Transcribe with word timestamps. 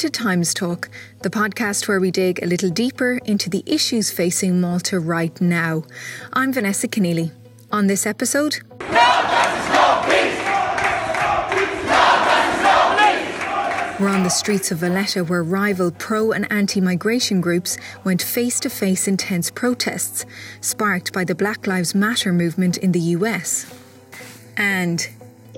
to 0.00 0.08
Times 0.08 0.54
Talk, 0.54 0.88
the 1.20 1.28
podcast 1.28 1.86
where 1.86 2.00
we 2.00 2.10
dig 2.10 2.42
a 2.42 2.46
little 2.46 2.70
deeper 2.70 3.20
into 3.26 3.50
the 3.50 3.62
issues 3.66 4.10
facing 4.10 4.58
Malta 4.58 4.98
right 4.98 5.38
now. 5.42 5.82
I'm 6.32 6.54
Vanessa 6.54 6.88
Conneely. 6.88 7.32
On 7.70 7.86
this 7.86 8.06
episode, 8.06 8.60
We're 14.00 14.08
on 14.08 14.22
the 14.22 14.30
streets 14.30 14.70
of 14.70 14.78
Valletta 14.78 15.22
where 15.22 15.42
rival 15.42 15.90
pro 15.90 16.32
and 16.32 16.50
anti 16.50 16.80
migration 16.80 17.42
groups 17.42 17.76
went 18.02 18.22
face 18.22 18.58
to 18.60 18.70
face 18.70 19.06
intense 19.06 19.50
protests, 19.50 20.24
sparked 20.62 21.12
by 21.12 21.24
the 21.24 21.34
Black 21.34 21.66
Lives 21.66 21.94
Matter 21.94 22.32
movement 22.32 22.78
in 22.78 22.92
the 22.92 23.00
US. 23.18 23.66
And 24.56 25.06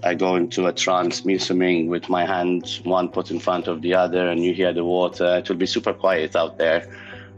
I 0.03 0.15
go 0.15 0.37
into 0.37 0.67
a 0.67 0.73
trance, 0.73 1.25
me 1.25 1.39
swimming 1.39 1.89
with 1.89 2.09
my 2.09 2.25
hands 2.25 2.81
one 2.85 3.09
put 3.09 3.31
in 3.31 3.39
front 3.39 3.69
of 3.69 3.83
the 3.83 3.95
other, 3.95 4.29
and 4.29 4.43
you 4.45 4.53
hear 4.53 4.73
the 4.73 4.85
water. 4.85 5.39
It 5.39 5.49
will 5.49 5.57
be 5.57 5.67
super 5.67 5.93
quiet 5.93 6.35
out 6.37 6.59
there. 6.59 6.89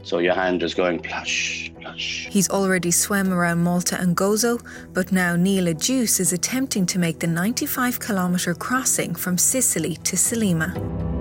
So 0.03 0.19
your 0.19 0.35
hand 0.35 0.61
is 0.61 0.75
going 0.75 0.99
plush, 0.99 1.71
plush. 1.81 2.27
He's 2.29 2.49
already 2.49 2.91
swam 2.91 3.33
around 3.33 3.63
Malta 3.63 3.99
and 3.99 4.15
Gozo, 4.15 4.63
but 4.93 5.11
now 5.11 5.35
Neil 5.35 5.65
Agius 5.65 6.19
is 6.19 6.31
attempting 6.31 6.85
to 6.87 6.99
make 6.99 7.19
the 7.19 7.27
95 7.27 7.99
kilometre 7.99 8.53
crossing 8.53 9.15
from 9.15 9.37
Sicily 9.37 9.95
to 10.03 10.15
Sliema. 10.15 11.14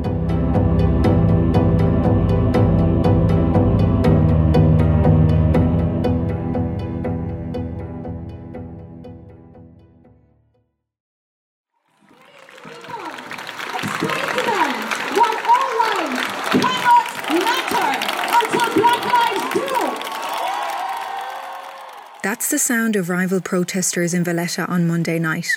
That's 22.34 22.50
the 22.50 22.58
sound 22.58 22.96
of 22.96 23.10
rival 23.10 23.40
protesters 23.40 24.12
in 24.12 24.24
Valletta 24.24 24.66
on 24.66 24.88
Monday 24.88 25.20
night. 25.20 25.56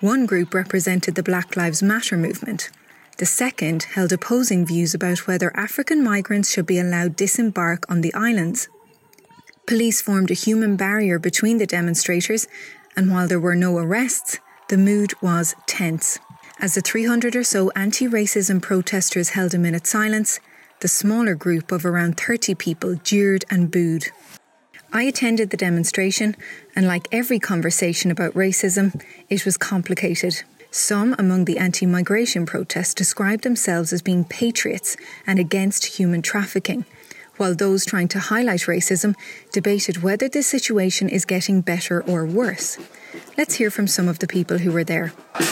One 0.00 0.26
group 0.26 0.52
represented 0.52 1.14
the 1.14 1.22
Black 1.22 1.56
Lives 1.56 1.82
Matter 1.82 2.18
movement. 2.18 2.68
The 3.16 3.24
second 3.24 3.84
held 3.84 4.12
opposing 4.12 4.66
views 4.66 4.92
about 4.92 5.26
whether 5.26 5.56
African 5.56 6.04
migrants 6.04 6.50
should 6.50 6.66
be 6.66 6.78
allowed 6.78 7.16
disembark 7.16 7.90
on 7.90 8.02
the 8.02 8.12
islands. 8.12 8.68
Police 9.66 10.02
formed 10.02 10.30
a 10.30 10.34
human 10.34 10.76
barrier 10.76 11.18
between 11.18 11.56
the 11.56 11.64
demonstrators, 11.64 12.48
and 12.94 13.10
while 13.10 13.26
there 13.26 13.40
were 13.40 13.56
no 13.56 13.78
arrests, 13.78 14.40
the 14.68 14.76
mood 14.76 15.14
was 15.22 15.54
tense. 15.66 16.18
As 16.60 16.74
the 16.74 16.82
300 16.82 17.34
or 17.34 17.44
so 17.44 17.70
anti 17.70 18.06
racism 18.06 18.60
protesters 18.60 19.30
held 19.30 19.54
a 19.54 19.58
minute 19.58 19.86
silence, 19.86 20.38
the 20.80 20.88
smaller 20.88 21.34
group 21.34 21.72
of 21.72 21.86
around 21.86 22.20
30 22.20 22.56
people 22.56 22.94
jeered 22.96 23.46
and 23.48 23.70
booed. 23.70 24.08
I 24.96 25.02
attended 25.02 25.50
the 25.50 25.56
demonstration, 25.56 26.36
and 26.76 26.86
like 26.86 27.08
every 27.10 27.40
conversation 27.40 28.12
about 28.12 28.32
racism, 28.34 29.02
it 29.28 29.44
was 29.44 29.56
complicated. 29.56 30.44
Some 30.70 31.16
among 31.18 31.46
the 31.46 31.58
anti 31.58 31.84
migration 31.84 32.46
protests 32.46 32.94
described 32.94 33.42
themselves 33.42 33.92
as 33.92 34.02
being 34.02 34.24
patriots 34.24 34.96
and 35.26 35.40
against 35.40 35.98
human 35.98 36.22
trafficking, 36.22 36.84
while 37.38 37.56
those 37.56 37.84
trying 37.84 38.06
to 38.06 38.20
highlight 38.20 38.60
racism 38.70 39.16
debated 39.50 40.04
whether 40.04 40.28
the 40.28 40.44
situation 40.44 41.08
is 41.08 41.24
getting 41.24 41.60
better 41.60 42.00
or 42.04 42.24
worse. 42.24 42.78
Let's 43.36 43.54
hear 43.54 43.72
from 43.72 43.88
some 43.88 44.06
of 44.06 44.20
the 44.20 44.28
people 44.28 44.58
who 44.58 44.70
were 44.70 44.84
there. 44.84 45.12
Can 45.34 45.44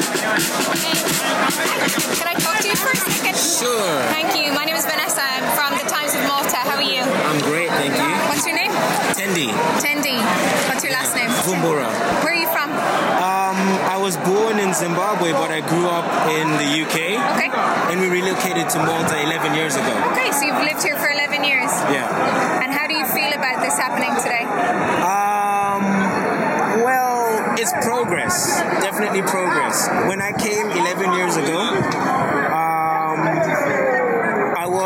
I 2.29 2.35
talk 2.39 2.61
to 2.61 2.69
you 2.69 2.77
for 2.77 2.91
a 2.91 2.97
second? 2.97 3.37
Sure. 3.37 4.03
Thank 4.15 4.37
you. 4.39 4.53
My 4.53 4.67
name 4.67 4.77
is 4.77 4.87
Vanessa. 4.87 5.21
I'm 5.21 5.43
from 5.57 5.73
the 5.83 5.91
Times 5.91 6.15
of 6.15 6.23
Malta. 6.29 6.59
How 6.59 6.77
are 6.77 6.83
you? 6.83 7.01
I'm 7.03 7.41
great, 7.41 7.71
thank 7.71 7.93
you. 7.97 8.29
What's 8.29 8.47
your 8.47 8.55
name? 8.55 8.71
Tendi. 9.33 9.49
Tendi. 9.81 10.17
What's 10.69 10.85
your 10.85 10.93
last 10.93 11.17
name? 11.17 11.31
Vumbura. 11.49 11.89
Where 12.21 12.33
are 12.33 12.37
you 12.37 12.49
from? 12.53 12.69
Um, 12.69 13.57
I 13.89 13.97
was 13.97 14.17
born 14.19 14.59
in 14.61 14.75
Zimbabwe, 14.75 15.33
but 15.33 15.51
I 15.51 15.65
grew 15.65 15.89
up 15.89 16.05
in 16.29 16.53
the 16.61 16.69
UK. 16.85 17.17
Okay. 17.17 17.49
And 17.89 18.01
we 18.01 18.09
relocated 18.13 18.69
to 18.77 18.79
Malta 18.85 19.17
11 19.25 19.55
years 19.55 19.77
ago. 19.77 19.89
Okay, 20.13 20.31
so 20.33 20.45
you've 20.45 20.61
lived 20.61 20.83
here 20.85 20.97
for 21.01 21.09
11 21.09 21.45
years. 21.45 21.73
Yeah. 21.89 22.13
And 22.61 22.73
how 22.73 22.87
do 22.87 22.93
you 22.93 23.07
feel 23.09 23.33
about 23.33 23.65
this 23.65 23.73
happening 23.81 24.13
today? 24.21 24.45
Um, 25.01 25.81
well, 26.85 27.57
it's 27.57 27.73
progress. 27.81 28.61
Definitely 28.85 29.23
progress. 29.23 29.89
When 30.13 30.21
I 30.21 30.37
came 30.37 30.69
11 30.69 31.15
years 31.17 31.37
ago, 31.41 31.73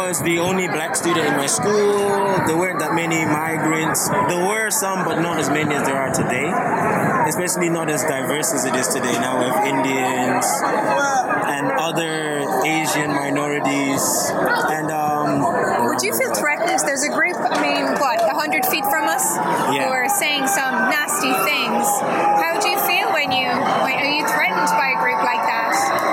was 0.07 0.23
the 0.23 0.39
only 0.39 0.69
black 0.69 0.95
student 0.95 1.27
in 1.27 1.35
my 1.35 1.47
school. 1.47 1.99
There 2.47 2.57
weren't 2.57 2.79
that 2.79 2.95
many 2.95 3.27
migrants. 3.27 4.07
There 4.09 4.39
were 4.39 4.71
some, 4.71 5.03
but 5.03 5.19
not 5.19 5.39
as 5.39 5.51
many 5.51 5.75
as 5.75 5.83
there 5.83 5.99
are 5.99 6.15
today. 6.15 6.47
Especially 7.27 7.69
not 7.69 7.91
as 7.91 8.07
diverse 8.07 8.55
as 8.55 8.65
it 8.67 8.77
is 8.77 8.87
today. 8.87 9.19
Now 9.19 9.43
we 9.43 9.51
have 9.51 9.67
Indians 9.67 10.47
and 11.51 11.75
other 11.75 12.47
Asian 12.63 13.11
minorities. 13.11 14.31
And 14.71 14.95
um, 14.95 15.43
would 15.91 16.03
you 16.03 16.15
feel 16.15 16.31
threatened? 16.39 16.79
There's 16.87 17.03
a 17.03 17.11
group. 17.11 17.35
I 17.43 17.59
mean, 17.59 17.99
what, 17.99 18.23
hundred 18.31 18.63
feet 18.71 18.87
from 18.87 19.11
us, 19.11 19.27
yeah. 19.75 19.83
who 19.83 19.91
are 19.91 20.09
saying 20.09 20.47
some 20.47 20.87
nasty 20.87 21.35
things. 21.43 21.83
How 22.47 22.55
do 22.63 22.71
you 22.71 22.79
feel 22.87 23.11
when 23.11 23.35
you? 23.35 23.51
When, 23.83 23.99
are 23.99 24.15
you 24.15 24.23
threatened 24.23 24.71
by 24.79 24.95
a 24.95 24.99
group 25.03 25.19
like 25.27 25.43
that? 25.43 26.06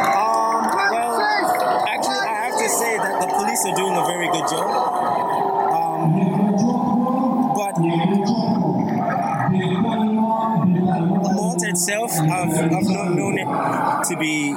Police 3.53 3.71
are 3.71 3.75
doing 3.75 3.95
a 3.95 4.05
very 4.05 4.27
good 4.29 4.49
job. 4.49 4.65
Um, 5.73 6.13
but 7.53 7.77
Malta 11.53 11.69
itself, 11.69 12.11
I've, 12.19 12.49
I've 12.49 12.89
not 12.89 13.13
known 13.13 13.37
it 13.37 13.45
to 14.09 14.17
be 14.17 14.55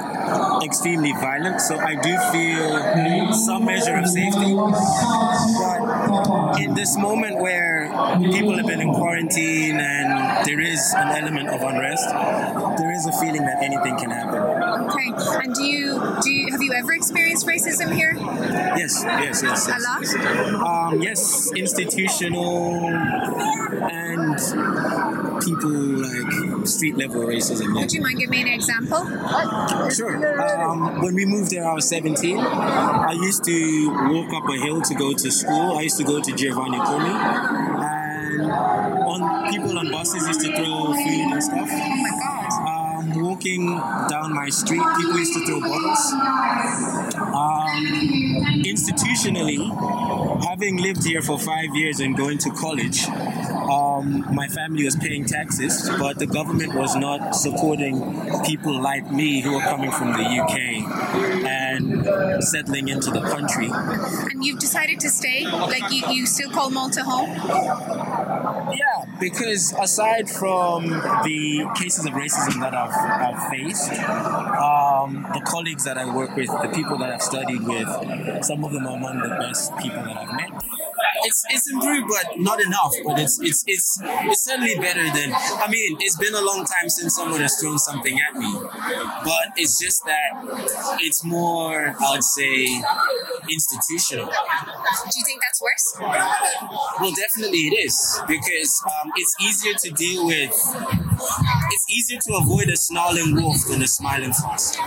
extremely 0.65 1.11
violent, 1.13 1.61
so 1.61 1.77
I 1.77 1.93
do 1.95 2.17
feel 2.31 3.33
some 3.33 3.65
measure 3.65 3.97
of 3.97 4.07
safety. 4.07 4.55
But 5.59 6.59
in 6.59 6.73
this 6.73 6.97
moment 6.97 7.37
where 7.39 7.87
people 8.19 8.57
have 8.57 8.65
been 8.65 8.81
in 8.81 8.91
quarantine 8.93 9.79
and 9.79 10.47
there 10.47 10.59
is 10.59 10.91
an 10.97 11.09
element 11.09 11.49
of 11.49 11.61
unrest, 11.61 12.09
there 12.79 12.91
is 12.91 13.05
a 13.05 13.11
feeling 13.11 13.45
that 13.45 13.61
anything 13.61 13.95
can 13.97 14.09
happen. 14.09 14.39
Okay. 14.89 15.11
And 15.43 15.53
do 15.53 15.63
you 15.63 16.17
do 16.23 16.31
you, 16.31 16.51
have 16.51 16.61
you 16.61 16.73
ever 16.73 16.93
experienced 16.93 17.45
racism 17.45 17.93
here? 17.93 18.15
Yes, 18.15 19.03
yes, 19.03 19.43
yes. 19.43 19.67
yes. 19.67 19.69
A 19.69 19.79
lot? 19.79 20.03
Um, 20.93 21.01
yes, 21.01 21.51
institutional 21.55 22.89
and 23.73 25.41
people 25.43 25.71
like 25.71 26.67
street 26.67 26.97
level 26.97 27.21
racism. 27.23 27.73
Would 27.75 27.91
you 27.91 28.01
mind 28.01 28.19
giving 28.19 28.29
me 28.29 28.41
an 28.41 28.47
example? 28.47 29.05
Sure. 29.89 30.15
Um, 30.41 31.01
when 31.01 31.15
we 31.15 31.25
moved 31.25 31.51
there, 31.51 31.67
I 31.67 31.73
was 31.73 31.87
17. 31.89 32.39
I 32.39 33.11
used 33.13 33.43
to 33.45 33.89
walk 34.11 34.33
up 34.33 34.49
a 34.49 34.57
hill 34.57 34.81
to 34.81 34.95
go 34.95 35.13
to 35.13 35.31
school. 35.31 35.77
I 35.77 35.81
used 35.81 35.97
to 35.97 36.03
go 36.03 36.21
to 36.21 36.31
Giovanni 36.33 36.77
Curmi. 36.77 37.13
And 37.83 38.51
on 38.51 39.51
people 39.51 39.77
on 39.77 39.91
buses 39.91 40.27
used 40.27 40.41
to 40.41 40.55
throw 40.55 40.93
food 40.93 41.31
and 41.33 41.43
stuff. 41.43 41.69
Oh 41.71 41.95
my 41.95 42.09
god. 42.09 42.67
Um, 42.67 42.76
walking 43.15 43.67
down 44.09 44.33
my 44.33 44.49
street, 44.49 44.81
people 44.97 45.17
used 45.17 45.33
to 45.33 45.45
throw 45.45 45.59
bottles. 45.61 46.13
Um, 47.17 47.83
institutionally, 48.63 49.59
having 50.45 50.77
lived 50.77 51.03
here 51.03 51.21
for 51.21 51.37
five 51.37 51.75
years 51.75 51.99
and 51.99 52.15
going 52.15 52.37
to 52.39 52.49
college, 52.51 53.07
um, 53.07 54.25
my 54.33 54.47
family 54.47 54.85
was 54.85 54.95
paying 54.95 55.25
taxes, 55.25 55.89
but 55.99 56.19
the 56.19 56.27
government 56.27 56.73
was 56.73 56.95
not 56.95 57.35
supporting 57.35 57.99
people 58.45 58.79
like 58.81 59.11
me 59.11 59.41
who 59.41 59.55
are 59.55 59.63
coming 59.63 59.91
from 59.91 60.13
the 60.13 60.23
UK 60.23 60.57
and 61.45 62.43
settling 62.43 62.87
into 62.87 63.11
the 63.11 63.21
country. 63.21 63.69
And 64.31 64.43
you've 64.43 64.59
decided 64.59 64.99
to 65.01 65.09
stay? 65.09 65.45
Like 65.45 65.91
you, 65.91 66.07
you 66.09 66.25
still 66.25 66.49
call 66.49 66.69
Malta 66.69 67.03
home? 67.03 67.29
Yeah, 68.73 69.05
because 69.19 69.73
aside 69.79 70.29
from 70.29 70.89
the 70.89 71.69
cases 71.75 72.05
of 72.05 72.13
racism 72.13 72.61
that 72.61 72.73
I've, 72.73 72.96
I've 72.97 73.49
faced, 73.49 73.91
um, 73.91 75.25
the 75.33 75.41
colleagues 75.45 75.83
that 75.83 75.97
I 75.97 76.13
work 76.13 76.35
with, 76.35 76.47
the 76.47 76.71
people 76.73 76.97
that 76.99 77.11
I've 77.11 77.21
studied 77.21 77.63
with, 77.63 77.87
some 78.43 78.63
of 78.63 78.71
them 78.71 78.87
are 78.87 78.97
among 78.97 79.19
the 79.19 79.35
best 79.39 79.75
people 79.77 80.03
that 80.03 80.17
I've 80.17 80.33
met 80.33 80.76
it's 81.27 81.43
it's 81.49 81.69
improved, 81.69 82.07
but 82.07 82.39
not 82.39 82.61
enough. 82.61 82.93
But 83.05 83.19
it's 83.19 83.39
it's 83.41 83.63
it's 83.67 83.99
it's 84.01 84.43
certainly 84.43 84.75
better 84.75 85.03
than. 85.03 85.33
I 85.33 85.67
mean, 85.69 85.97
it's 85.99 86.17
been 86.17 86.33
a 86.33 86.41
long 86.41 86.65
time 86.65 86.89
since 86.89 87.15
someone 87.15 87.41
has 87.41 87.55
thrown 87.59 87.77
something 87.77 88.17
at 88.17 88.35
me, 88.35 88.51
but 89.23 89.45
it's 89.57 89.79
just 89.79 90.03
that 90.05 90.29
it's 91.01 91.23
more, 91.25 91.95
I 91.99 92.11
would 92.11 92.23
say, 92.23 92.81
institutional. 93.49 94.25
Do 94.27 95.15
you 95.19 95.25
think 95.25 95.41
that's 95.41 95.61
worse? 95.61 95.85
Well, 96.99 97.13
definitely 97.13 97.59
it 97.69 97.85
is 97.85 97.95
because 98.27 98.81
um, 98.85 99.11
it's 99.15 99.35
easier 99.41 99.73
to 99.83 99.89
deal 99.91 100.25
with. 100.25 100.51
It's 100.51 101.85
easier 101.89 102.19
to 102.27 102.35
avoid 102.41 102.69
a 102.69 102.77
snarling 102.77 103.35
wolf 103.35 103.57
than 103.69 103.81
a 103.81 103.87
smiling 103.87 104.33
fox. 104.33 104.77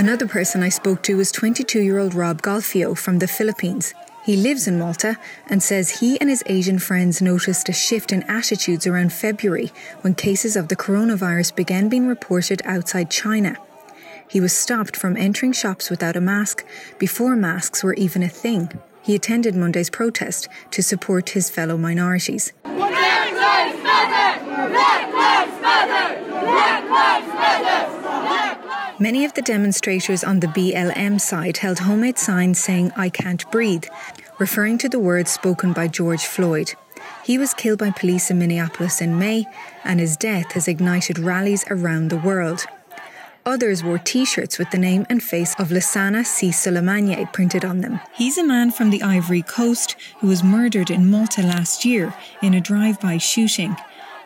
Another 0.00 0.26
person 0.26 0.62
I 0.62 0.70
spoke 0.70 1.02
to 1.02 1.18
was 1.18 1.30
22 1.30 1.82
year 1.82 1.98
old 1.98 2.14
Rob 2.14 2.40
Golfio 2.40 2.96
from 2.96 3.18
the 3.18 3.28
Philippines. 3.28 3.92
He 4.24 4.34
lives 4.34 4.66
in 4.66 4.78
Malta 4.78 5.18
and 5.46 5.62
says 5.62 6.00
he 6.00 6.18
and 6.22 6.30
his 6.30 6.42
Asian 6.46 6.78
friends 6.78 7.20
noticed 7.20 7.68
a 7.68 7.74
shift 7.74 8.10
in 8.10 8.22
attitudes 8.22 8.86
around 8.86 9.12
February 9.12 9.70
when 10.00 10.14
cases 10.14 10.56
of 10.56 10.68
the 10.68 10.74
coronavirus 10.74 11.54
began 11.54 11.90
being 11.90 12.06
reported 12.06 12.62
outside 12.64 13.10
China. 13.10 13.58
He 14.26 14.40
was 14.40 14.54
stopped 14.54 14.96
from 14.96 15.18
entering 15.18 15.52
shops 15.52 15.90
without 15.90 16.16
a 16.16 16.20
mask 16.22 16.64
before 16.98 17.36
masks 17.36 17.84
were 17.84 17.92
even 17.92 18.22
a 18.22 18.28
thing. 18.30 18.70
He 19.02 19.14
attended 19.14 19.54
Monday's 19.54 19.90
protest 19.90 20.48
to 20.70 20.82
support 20.82 21.28
his 21.28 21.50
fellow 21.50 21.76
minorities. 21.76 22.54
Black 22.62 23.32
Lives 23.34 23.82
Matter! 23.82 24.44
Black 24.46 25.12
Lives 25.12 25.60
Matter! 25.60 26.30
Black 26.30 26.88
Lives 26.88 27.26
Matter! 27.34 27.99
Many 29.02 29.24
of 29.24 29.32
the 29.32 29.40
demonstrators 29.40 30.22
on 30.22 30.40
the 30.40 30.46
BLM 30.48 31.18
side 31.18 31.56
held 31.56 31.78
homemade 31.78 32.18
signs 32.18 32.60
saying, 32.60 32.92
I 32.98 33.08
can't 33.08 33.50
breathe, 33.50 33.86
referring 34.38 34.76
to 34.76 34.90
the 34.90 34.98
words 34.98 35.30
spoken 35.30 35.72
by 35.72 35.88
George 35.88 36.26
Floyd. 36.26 36.74
He 37.24 37.38
was 37.38 37.54
killed 37.54 37.78
by 37.78 37.92
police 37.92 38.30
in 38.30 38.38
Minneapolis 38.38 39.00
in 39.00 39.18
May, 39.18 39.46
and 39.84 40.00
his 40.00 40.18
death 40.18 40.52
has 40.52 40.68
ignited 40.68 41.18
rallies 41.18 41.64
around 41.70 42.08
the 42.08 42.18
world. 42.18 42.66
Others 43.46 43.82
wore 43.82 43.96
t 43.96 44.26
shirts 44.26 44.58
with 44.58 44.70
the 44.70 44.76
name 44.76 45.06
and 45.08 45.22
face 45.22 45.54
of 45.58 45.70
Lassana 45.70 46.20
Cisse 46.20 46.52
Souleymane 46.52 47.32
printed 47.32 47.64
on 47.64 47.80
them. 47.80 48.00
He's 48.12 48.36
a 48.36 48.44
man 48.44 48.70
from 48.70 48.90
the 48.90 49.02
Ivory 49.02 49.40
Coast 49.40 49.96
who 50.18 50.26
was 50.26 50.44
murdered 50.44 50.90
in 50.90 51.10
Malta 51.10 51.40
last 51.40 51.86
year 51.86 52.12
in 52.42 52.52
a 52.52 52.60
drive 52.60 53.00
by 53.00 53.16
shooting. 53.16 53.76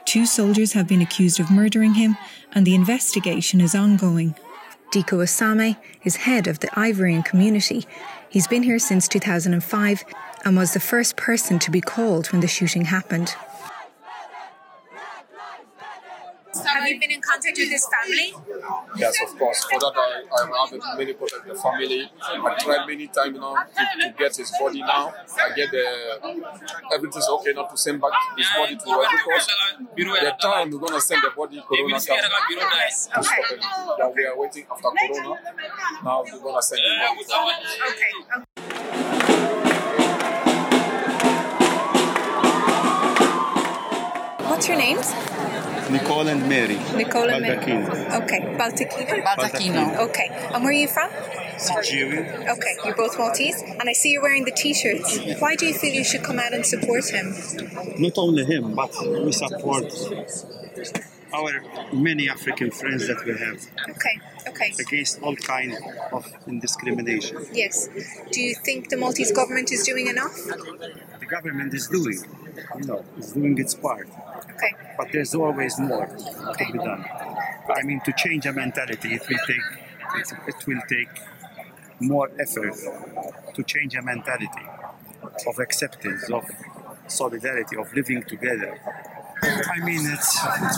Two 0.05 0.27
soldiers 0.27 0.73
have 0.73 0.89
been 0.89 1.01
accused 1.01 1.39
of 1.39 1.49
murdering 1.49 1.95
him, 1.95 2.19
and 2.51 2.67
the 2.67 2.75
investigation 2.75 3.61
is 3.61 3.77
ongoing. 3.77 4.35
Diko 4.95 5.19
Asame 5.25 5.77
is 6.05 6.15
head 6.15 6.47
of 6.47 6.61
the 6.61 6.69
Ivorian 6.69 7.25
community. 7.25 7.85
He's 8.29 8.47
been 8.47 8.63
here 8.63 8.79
since 8.79 9.09
2005 9.09 10.05
and 10.45 10.57
was 10.57 10.73
the 10.73 10.79
first 10.79 11.17
person 11.17 11.59
to 11.59 11.73
be 11.73 11.81
called 11.81 12.29
when 12.29 12.41
the 12.41 12.47
shooting 12.47 12.85
happened. 12.85 13.35
Have 16.63 16.89
you 16.89 17.01
been 17.01 17.11
in 17.11 17.21
contact 17.21 17.57
with 17.59 17.69
his 17.69 17.89
family? 17.89 18.33
Yes, 18.97 19.17
of 19.27 19.37
course. 19.39 19.65
For 19.65 19.79
that, 19.81 19.93
I, 19.97 20.23
I 20.31 20.69
have 20.71 20.99
many 20.99 21.15
contact 21.15 21.47
with 21.47 21.57
the 21.57 21.61
family. 21.61 22.11
I 22.23 22.55
tried 22.59 22.87
many 22.87 23.07
times 23.09 23.39
now 23.39 23.55
to, 23.55 24.03
to, 24.03 24.15
get 24.17 24.37
his 24.37 24.53
body 24.61 24.81
now. 24.81 25.13
I 25.37 25.55
get 25.55 25.71
the 25.71 25.87
everything's 26.95 27.29
okay 27.29 27.53
not 27.53 27.71
to 27.71 27.77
send 27.77 28.01
back 28.01 28.13
his 28.37 28.47
body 28.57 28.77
to 28.77 28.91
Ivory 28.91 29.07
because 29.17 29.47
The 29.97 30.37
time 30.41 30.71
we're 30.71 30.79
gonna 30.79 31.01
send 31.01 31.23
the 31.23 31.31
body 31.37 31.63
Corona 31.67 31.91
come 31.91 31.99
to 31.99 32.01
stop 32.01 32.19
everything. 33.19 33.61
That 33.99 34.13
we 34.15 34.27
are 34.27 34.39
waiting 34.39 34.67
after 34.71 34.89
Corona. 34.89 35.41
Now 36.05 36.23
we're 36.23 36.39
gonna 36.41 36.63
send 36.63 36.81
his 36.83 37.27
body. 37.27 37.55
Okay. 37.91 38.13
What's 44.49 44.69
your 44.69 44.77
names? 44.77 45.34
Nicole 45.91 46.29
and 46.29 46.49
Mary. 46.49 46.77
Nicole 46.97 47.29
and 47.31 47.45
Baldacchino. 47.45 47.89
Mary. 47.89 48.23
Okay. 48.23 48.41
Baldacchino? 48.59 49.23
Baldacchino. 49.25 49.97
Okay. 50.09 50.29
And 50.53 50.63
where 50.65 50.71
are 50.71 50.73
you 50.73 50.89
from? 50.89 51.11
Nigeria. 51.69 52.23
Okay. 52.57 52.77
You're 52.85 52.97
both 52.97 53.19
Maltese. 53.19 53.63
And 53.63 53.89
I 53.89 53.93
see 53.93 54.11
you're 54.13 54.23
wearing 54.23 54.45
the 54.45 54.51
t-shirts. 54.53 55.19
Why 55.41 55.55
do 55.57 55.67
you 55.67 55.75
feel 55.75 55.93
you 55.93 56.05
should 56.05 56.23
come 56.23 56.39
out 56.39 56.53
and 56.53 56.65
support 56.65 57.09
him? 57.11 57.35
Not 57.99 58.19
only 58.19 58.45
him, 58.45 58.75
but 58.75 58.93
we 59.25 59.33
support 59.33 59.93
our 61.33 61.63
many 61.93 62.29
African 62.29 62.71
friends 62.71 63.09
that 63.09 63.25
we 63.25 63.33
have 63.37 63.59
Okay. 63.91 64.21
Okay. 64.47 64.73
against 64.79 65.21
all 65.21 65.35
kind 65.37 65.77
of 66.13 66.25
discrimination. 66.61 67.45
Yes. 67.53 67.89
Do 68.31 68.41
you 68.41 68.55
think 68.55 68.89
the 68.89 68.97
Maltese 68.97 69.33
government 69.33 69.73
is 69.73 69.83
doing 69.85 70.07
enough? 70.07 70.35
The 70.35 71.27
government 71.29 71.75
is 71.75 71.89
doing, 71.89 72.19
you 72.79 72.85
know, 72.87 73.05
is 73.19 73.33
doing 73.33 73.59
its 73.59 73.75
part, 73.75 74.09
Okay. 74.55 74.73
but 74.97 75.09
there's 75.13 75.35
always 75.35 75.79
more 75.79 76.07
to 76.07 76.73
be 76.73 76.79
done. 76.79 77.05
I 77.75 77.83
mean, 77.83 78.01
to 78.05 78.13
change 78.13 78.47
a 78.47 78.53
mentality, 78.53 79.15
it 79.15 79.23
will 79.29 79.39
take 79.47 79.67
it, 80.17 80.33
it 80.47 80.67
will 80.67 80.83
take 80.89 81.09
more 82.01 82.31
effort 82.39 82.75
to 83.55 83.63
change 83.65 83.95
a 83.97 84.03
mentality 84.03 84.67
of 85.47 85.59
acceptance, 85.59 86.31
of 86.31 86.45
solidarity, 87.09 87.77
of 87.77 87.93
living 87.95 88.23
together. 88.23 88.79
I 89.45 89.85
mean, 89.85 90.07
it's 90.07 90.31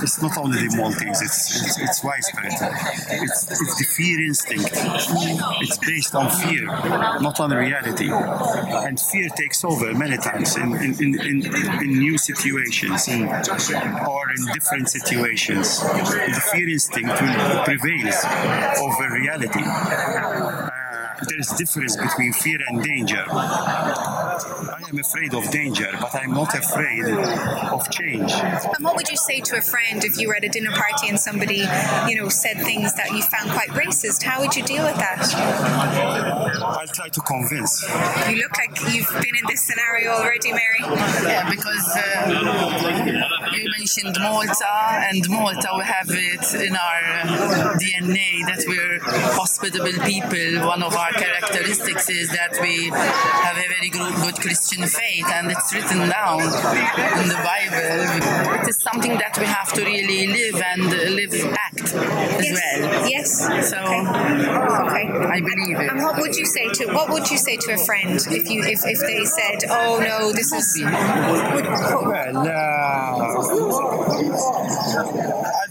it's 0.03 0.23
not 0.23 0.37
only 0.39 0.67
the 0.67 0.77
Maltese; 0.77 1.23
it's 1.23 1.63
it's, 1.63 1.79
it's 1.79 2.05
widespread. 2.05 2.53
It's, 2.53 3.51
it's 3.51 3.79
the 3.79 3.85
fear 3.97 4.25
instinct. 4.25 4.71
It's 5.63 5.79
based 5.79 6.15
on 6.15 6.31
fear, 6.31 6.67
not 6.67 7.39
on 7.41 7.51
reality. 7.51 8.11
And 8.11 8.99
fear 8.99 9.29
takes 9.31 9.65
over 9.65 9.95
many 9.95 10.17
times 10.19 10.57
in 10.57 10.75
in, 10.77 10.95
in, 11.01 11.21
in, 11.21 11.83
in 11.83 11.99
new 11.99 12.19
situations 12.19 13.09
in, 13.09 13.23
or 13.29 14.31
in 14.37 14.43
different 14.55 14.89
situations. 14.89 15.81
The 15.81 16.43
fear 16.53 16.69
instinct 16.69 17.15
prevails 17.65 18.25
over 18.81 19.15
reality. 19.15 19.63
Uh, 19.65 20.71
there 21.29 21.41
is 21.41 21.49
difference 21.57 21.97
between 21.97 22.33
fear 22.33 22.59
and 22.69 22.83
danger. 22.83 23.25
I 24.45 24.89
am 24.89 24.99
afraid 24.99 25.35
of 25.35 25.51
danger, 25.51 25.89
but 26.01 26.15
I'm 26.15 26.33
not 26.33 26.55
afraid 26.55 27.05
of 27.05 27.91
change. 27.91 28.33
And 28.33 28.85
what 28.85 28.97
would 28.97 29.09
you 29.09 29.17
say 29.17 29.41
to 29.41 29.57
a 29.57 29.63
friend 29.63 30.05
if 30.05 30.19
you 30.19 30.29
were 30.29 30.37
at 30.37 30.45
a 30.45 30.49
dinner 30.49 30.73
party 30.73 31.09
and 31.09 31.19
somebody, 31.19 31.65
you 32.09 32.17
know, 32.17 32.29
said 32.29 32.59
things 32.59 32.95
that 32.95 33.11
you 33.13 33.23
found 33.23 33.51
quite 33.51 33.71
racist? 33.71 34.23
How 34.23 34.41
would 34.41 34.55
you 34.55 34.63
deal 34.63 34.85
with 34.85 34.97
that? 34.97 35.33
I'll 36.63 36.87
try 36.89 37.09
to 37.09 37.21
convince. 37.21 37.83
You 38.29 38.37
look 38.37 38.57
like 38.59 38.77
you've 38.93 39.11
been 39.23 39.37
in 39.37 39.47
this 39.49 39.63
scenario 39.63 40.11
already, 40.13 40.53
Mary. 40.53 40.81
Yeah, 40.81 41.49
because 41.49 41.97
uh, 41.97 43.53
you 43.53 43.71
mentioned 43.79 44.17
Malta, 44.21 45.11
and 45.11 45.29
Malta, 45.29 45.69
we 45.77 45.85
have 45.85 46.11
it 46.11 46.55
in 46.67 46.77
our 46.77 47.03
uh, 47.23 47.79
DNA 47.79 48.45
that 48.47 48.65
we're 48.67 48.99
hospitable 49.35 49.93
people. 50.05 50.67
One 50.67 50.83
of 50.83 50.95
our 50.95 51.13
characteristics 51.13 52.09
is 52.11 52.29
that 52.31 52.57
we 52.61 52.91
have 52.91 53.57
a 53.57 53.69
very 53.69 53.89
good, 53.89 54.13
good 54.27 54.41
Christian 54.41 54.83
faith, 54.87 55.27
and 55.35 55.51
it's 55.53 55.73
written 55.73 55.99
down 56.09 56.41
in 56.43 57.29
the 57.29 57.41
Bible. 57.47 58.59
It 58.61 58.69
is 58.69 58.77
something 58.83 59.15
that 59.19 59.39
we 59.39 59.47
have 59.47 59.73
to 59.75 59.83
really 59.85 60.27
live 60.27 60.61
and 60.73 60.83
live 61.15 61.35
act 61.67 61.95
as 61.95 62.51
well. 62.59 63.09
Yes. 63.09 63.39
So 63.71 63.79
Okay. 64.87 65.07
I 65.37 65.41
believe 65.41 65.79
it. 65.79 65.91
And 65.91 66.03
what 66.03 66.21
would 66.21 66.35
you 66.37 66.47
say 66.47 66.69
to 66.79 66.87
what 66.93 67.09
would 67.11 67.31
you 67.31 67.39
say 67.39 67.57
to 67.57 67.73
a 67.75 67.79
friend 67.79 68.19
if 68.31 68.51
you 68.51 68.63
if, 68.65 68.81
if 68.85 69.01
they 69.01 69.25
said, 69.25 69.59
"Oh 69.71 69.99
no, 70.01 70.33
this 70.33 70.53
is 70.53 70.67
would, 70.83 71.67
Well, 71.67 72.39
uh, 72.49 72.51
I'll 73.23 73.43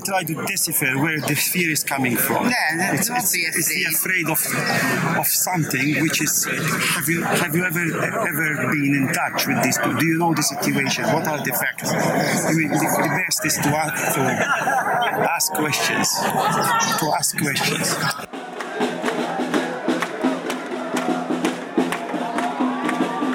try 0.05 0.23
to 0.23 0.35
decipher 0.45 0.97
where 0.99 1.19
the 1.19 1.35
fear 1.35 1.71
is 1.71 1.83
coming 1.83 2.15
from. 2.15 2.45
Yeah, 2.49 2.93
it's, 2.93 3.09
it's, 3.09 3.31
be 3.33 3.39
it's 3.39 3.69
the 3.69 3.83
afraid. 3.85 4.27
afraid 4.27 4.29
of 4.29 5.17
of 5.19 5.27
something 5.27 6.01
which 6.01 6.21
is. 6.21 6.45
Have 6.45 7.09
you 7.09 7.21
have 7.23 7.55
you 7.55 7.65
ever 7.65 7.85
ever 8.31 8.49
been 8.73 8.93
in 9.01 9.07
touch 9.13 9.47
with 9.47 9.61
this? 9.63 9.77
Do 9.77 10.05
you 10.05 10.17
know 10.17 10.33
the 10.33 10.43
situation? 10.43 11.05
What 11.13 11.27
are 11.27 11.39
the 11.43 11.51
facts? 11.51 11.91
I 11.91 12.53
mean, 12.53 12.69
the, 12.69 12.77
the 12.77 13.23
best 13.25 13.45
is 13.45 13.55
to 13.57 13.69
ask, 13.69 14.15
to 14.15 14.21
ask 15.35 15.53
questions. 15.53 16.07
To 16.99 17.05
ask 17.17 17.37
questions. 17.37 17.95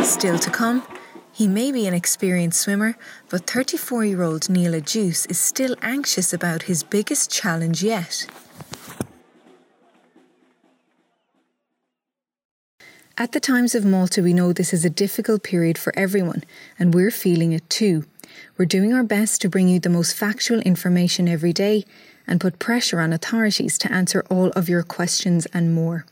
Still 0.06 0.38
to 0.38 0.50
come, 0.50 0.82
he 1.32 1.46
may 1.46 1.72
be 1.72 1.86
an 1.86 1.94
experienced 1.94 2.60
swimmer, 2.60 2.96
but 3.28 3.46
34 3.46 4.04
year 4.04 4.22
old 4.22 4.48
Neil 4.48 4.72
Agius 4.72 5.30
is 5.30 5.38
still 5.38 5.76
anxious 5.82 6.32
about 6.32 6.62
his 6.62 6.82
biggest 6.82 7.30
challenge 7.30 7.82
yet. 7.82 8.26
At 13.16 13.32
the 13.32 13.40
Times 13.40 13.74
of 13.74 13.84
Malta, 13.84 14.22
we 14.22 14.32
know 14.32 14.52
this 14.52 14.72
is 14.72 14.84
a 14.84 14.88
difficult 14.88 15.42
period 15.42 15.76
for 15.76 15.92
everyone, 15.94 16.42
and 16.78 16.94
we're 16.94 17.10
feeling 17.10 17.52
it 17.52 17.68
too. 17.68 18.06
We're 18.56 18.64
doing 18.64 18.94
our 18.94 19.02
best 19.02 19.42
to 19.42 19.48
bring 19.50 19.68
you 19.68 19.78
the 19.78 19.90
most 19.90 20.16
factual 20.16 20.60
information 20.60 21.28
every 21.28 21.52
day 21.52 21.84
and 22.26 22.40
put 22.40 22.58
pressure 22.58 23.00
on 23.00 23.12
authorities 23.12 23.76
to 23.78 23.92
answer 23.92 24.24
all 24.30 24.50
of 24.50 24.68
your 24.68 24.82
questions 24.82 25.46
and 25.54 25.74
more. 25.74 26.04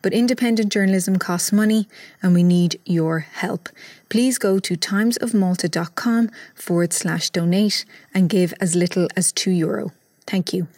But 0.00 0.12
independent 0.12 0.72
journalism 0.72 1.16
costs 1.16 1.52
money 1.52 1.88
and 2.22 2.34
we 2.34 2.42
need 2.42 2.80
your 2.84 3.20
help. 3.20 3.68
Please 4.08 4.38
go 4.38 4.58
to 4.60 4.76
timesofmalta.com 4.76 6.30
forward 6.54 6.92
slash 6.92 7.30
donate 7.30 7.84
and 8.14 8.28
give 8.28 8.54
as 8.60 8.74
little 8.74 9.08
as 9.16 9.32
€2. 9.32 9.56
Euro. 9.56 9.92
Thank 10.26 10.52
you. 10.52 10.68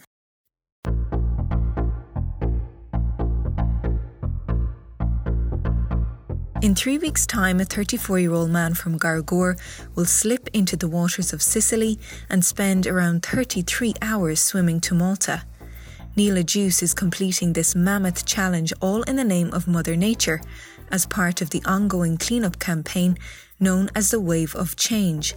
In 6.61 6.75
three 6.75 6.99
weeks' 6.99 7.25
time, 7.25 7.61
a 7.61 7.65
34 7.65 8.19
year 8.19 8.33
old 8.33 8.51
man 8.51 8.75
from 8.75 8.99
Gharghur 8.99 9.57
will 9.95 10.05
slip 10.05 10.49
into 10.53 10.77
the 10.77 10.89
waters 10.89 11.33
of 11.33 11.41
Sicily 11.41 12.01
and 12.29 12.45
spend 12.45 12.85
around 12.85 13.23
33 13.23 13.95
hours 14.03 14.41
swimming 14.41 14.81
to 14.81 14.95
Malta. 14.95 15.45
Neil 16.17 16.35
Agius 16.35 16.83
is 16.83 16.95
completing 16.95 17.53
this 17.53 17.77
mammoth 17.77 18.27
challenge 18.27 18.73
all 18.81 19.03
in 19.03 19.15
the 19.15 19.23
name 19.23 19.53
of 19.53 19.69
Mother 19.69 19.95
Nature 19.95 20.41
as 20.91 21.07
part 21.07 21.41
of 21.41 21.51
the 21.51 21.63
ongoing 21.65 22.17
cleanup 22.17 22.59
campaign 22.59 23.17
known 23.61 23.89
as 23.95 24.11
the 24.11 24.21
Wave 24.21 24.57
of 24.57 24.75
Change. 24.75 25.35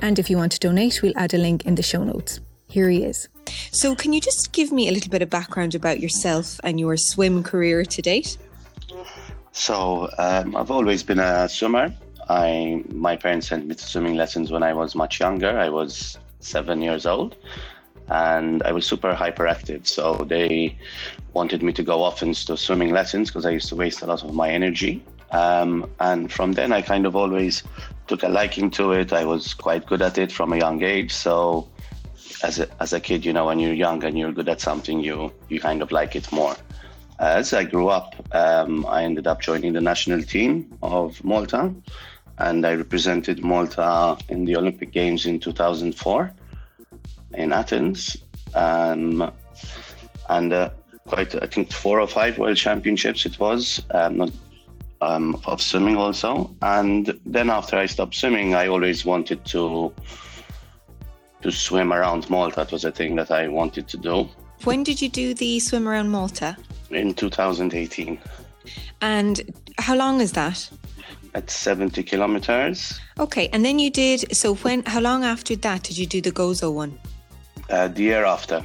And 0.00 0.20
if 0.20 0.30
you 0.30 0.36
want 0.36 0.52
to 0.52 0.60
donate, 0.60 1.02
we'll 1.02 1.18
add 1.18 1.34
a 1.34 1.38
link 1.38 1.66
in 1.66 1.74
the 1.74 1.82
show 1.82 2.04
notes. 2.04 2.38
Here 2.68 2.88
he 2.88 3.02
is. 3.02 3.28
So, 3.72 3.96
can 3.96 4.12
you 4.12 4.20
just 4.20 4.52
give 4.52 4.70
me 4.70 4.88
a 4.88 4.92
little 4.92 5.10
bit 5.10 5.22
of 5.22 5.30
background 5.30 5.74
about 5.74 5.98
yourself 5.98 6.60
and 6.62 6.78
your 6.78 6.96
swim 6.96 7.42
career 7.42 7.84
to 7.84 8.02
date? 8.02 8.38
So, 9.52 10.10
um, 10.18 10.56
I've 10.56 10.70
always 10.70 11.02
been 11.02 11.18
a 11.18 11.48
swimmer. 11.48 11.94
I 12.28 12.82
my 12.90 13.16
parents 13.16 13.48
sent 13.48 13.66
me 13.66 13.74
to 13.74 13.84
swimming 13.84 14.16
lessons 14.16 14.50
when 14.50 14.62
I 14.62 14.72
was 14.72 14.94
much 14.94 15.20
younger. 15.20 15.58
I 15.58 15.68
was 15.68 16.18
seven 16.40 16.80
years 16.80 17.04
old, 17.04 17.36
and 18.08 18.62
I 18.62 18.72
was 18.72 18.86
super 18.86 19.14
hyperactive. 19.14 19.86
So 19.86 20.24
they 20.28 20.76
wanted 21.34 21.62
me 21.62 21.72
to 21.74 21.82
go 21.82 22.02
often 22.02 22.32
to 22.32 22.56
swimming 22.56 22.92
lessons 22.92 23.28
because 23.30 23.46
I 23.46 23.50
used 23.50 23.68
to 23.68 23.76
waste 23.76 24.02
a 24.02 24.06
lot 24.06 24.24
of 24.24 24.34
my 24.34 24.50
energy. 24.50 25.04
Um, 25.30 25.90
and 26.00 26.30
from 26.30 26.52
then, 26.52 26.72
I 26.72 26.82
kind 26.82 27.06
of 27.06 27.16
always 27.16 27.62
took 28.06 28.22
a 28.22 28.28
liking 28.28 28.70
to 28.72 28.92
it. 28.92 29.12
I 29.12 29.24
was 29.24 29.54
quite 29.54 29.86
good 29.86 30.02
at 30.02 30.18
it 30.18 30.30
from 30.30 30.52
a 30.52 30.58
young 30.58 30.82
age. 30.82 31.12
So 31.12 31.68
as 32.42 32.58
a, 32.58 32.68
as 32.82 32.92
a 32.92 33.00
kid, 33.00 33.24
you 33.24 33.32
know, 33.32 33.46
when 33.46 33.58
you're 33.58 33.72
young 33.72 34.04
and 34.04 34.18
you're 34.18 34.32
good 34.32 34.48
at 34.48 34.60
something, 34.60 35.00
you 35.00 35.32
you 35.48 35.60
kind 35.60 35.82
of 35.82 35.90
like 35.90 36.16
it 36.16 36.30
more. 36.32 36.56
As 37.22 37.52
I 37.52 37.62
grew 37.62 37.86
up, 37.86 38.16
um, 38.32 38.84
I 38.86 39.04
ended 39.04 39.28
up 39.28 39.40
joining 39.40 39.74
the 39.74 39.80
national 39.80 40.22
team 40.22 40.76
of 40.82 41.22
Malta, 41.22 41.72
and 42.38 42.66
I 42.66 42.74
represented 42.74 43.44
Malta 43.44 44.18
in 44.28 44.44
the 44.44 44.56
Olympic 44.56 44.90
Games 44.90 45.24
in 45.24 45.38
2004 45.38 46.32
in 47.34 47.52
Athens, 47.52 48.16
um, 48.54 49.30
and 50.28 50.52
uh, 50.52 50.70
quite 51.06 51.40
I 51.40 51.46
think 51.46 51.72
four 51.72 52.00
or 52.00 52.08
five 52.08 52.38
world 52.38 52.56
championships 52.56 53.24
it 53.24 53.38
was. 53.38 53.80
Um, 53.92 54.16
not, 54.16 54.32
um, 55.00 55.40
of 55.46 55.62
swimming 55.62 55.96
also, 55.96 56.52
and 56.60 57.20
then 57.24 57.50
after 57.50 57.76
I 57.76 57.86
stopped 57.86 58.16
swimming, 58.16 58.56
I 58.56 58.66
always 58.66 59.04
wanted 59.04 59.44
to 59.44 59.94
to 61.42 61.52
swim 61.52 61.92
around 61.92 62.28
Malta. 62.28 62.62
It 62.62 62.72
was 62.72 62.84
a 62.84 62.90
thing 62.90 63.14
that 63.14 63.30
I 63.30 63.46
wanted 63.46 63.86
to 63.88 63.96
do. 63.96 64.28
When 64.64 64.82
did 64.82 65.00
you 65.00 65.08
do 65.08 65.34
the 65.34 65.60
swim 65.60 65.88
around 65.88 66.10
Malta? 66.10 66.56
In 66.92 67.14
2018. 67.14 68.18
And 69.00 69.40
how 69.78 69.96
long 69.96 70.20
is 70.20 70.32
that? 70.32 70.70
At 71.34 71.50
70 71.50 72.02
kilometers. 72.02 73.00
Okay, 73.18 73.48
and 73.52 73.64
then 73.64 73.78
you 73.78 73.90
did. 73.90 74.36
So 74.36 74.54
when? 74.56 74.84
How 74.84 75.00
long 75.00 75.24
after 75.24 75.56
that 75.56 75.82
did 75.84 75.96
you 75.96 76.06
do 76.06 76.20
the 76.20 76.30
Gozo 76.30 76.72
one? 76.72 76.98
Uh, 77.70 77.88
the 77.88 78.02
year 78.02 78.24
after. 78.24 78.62